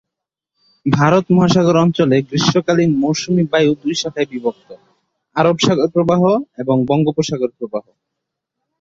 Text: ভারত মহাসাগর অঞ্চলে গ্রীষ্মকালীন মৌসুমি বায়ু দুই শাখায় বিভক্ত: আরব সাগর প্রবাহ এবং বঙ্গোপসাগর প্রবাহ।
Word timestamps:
ভারত 0.85 1.25
মহাসাগর 1.29 1.75
অঞ্চলে 1.77 2.17
গ্রীষ্মকালীন 2.21 2.91
মৌসুমি 3.01 3.43
বায়ু 3.51 3.71
দুই 3.81 3.95
শাখায় 4.01 4.29
বিভক্ত: 4.31 4.69
আরব 5.35 5.57
সাগর 5.59 5.87
প্রবাহ 5.95 6.21
এবং 6.57 6.75
বঙ্গোপসাগর 6.89 7.49
প্রবাহ। 7.57 7.85